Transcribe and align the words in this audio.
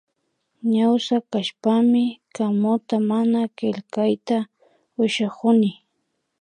Ñawsa 0.73 1.15
kashpami 1.31 2.03
kamuta 2.35 2.95
mana 3.09 3.39
killkakatita 3.57 4.37
ushakuni 5.03 5.71